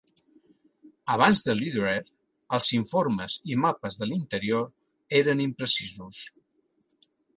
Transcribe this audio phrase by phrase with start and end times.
[1.15, 1.99] Abans de Lederer,
[2.59, 4.67] els informes i mapes de l'interior
[5.21, 6.27] eren imprecisos.